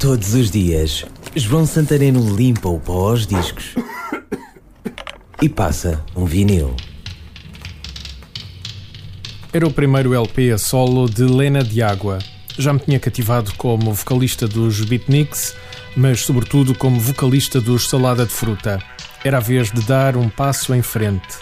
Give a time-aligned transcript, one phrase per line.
[0.00, 1.04] Todos os dias,
[1.36, 3.74] João Santareno limpa o pó aos discos
[5.42, 6.74] e passa um vinil.
[9.52, 12.18] Era o primeiro LP a solo de Lena Diágua.
[12.56, 15.54] Já me tinha cativado como vocalista dos Beatniks,
[15.94, 18.82] mas sobretudo como vocalista dos Salada de Fruta.
[19.22, 21.36] Era a vez de dar um passo em frente.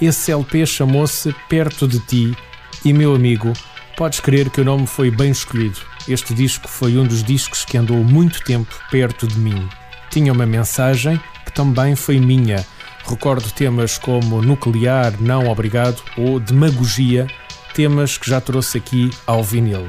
[0.00, 2.36] Esse LP chamou-se Perto de Ti
[2.84, 3.52] e, meu amigo,
[3.96, 5.91] podes crer que o nome foi bem escolhido.
[6.08, 9.68] Este disco foi um dos discos que andou muito tempo perto de mim.
[10.10, 12.64] Tinha uma mensagem que também foi minha.
[13.04, 17.26] Recordo temas como Nuclear, Não Obrigado ou Demagogia,
[17.74, 19.88] temas que já trouxe aqui ao vinil.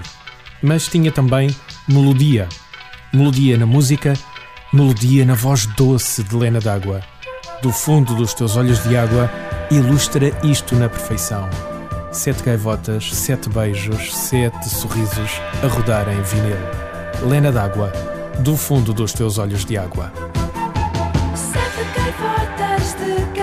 [0.61, 1.53] Mas tinha também
[1.87, 2.47] melodia.
[3.11, 4.13] Melodia na música,
[4.71, 7.01] melodia na voz doce de Lena d'Água.
[7.61, 9.31] Do fundo dos teus olhos de água,
[9.71, 11.72] ilustra isto na perfeição.
[12.13, 15.31] Sete gaivotas, sete beijos, sete sorrisos
[15.63, 16.55] a rodar em vinil.
[17.27, 17.91] Lena d'Água,
[18.39, 20.13] do fundo dos teus olhos de água.
[21.35, 23.42] Sete gaivotas de